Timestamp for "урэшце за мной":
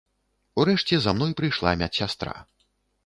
0.61-1.31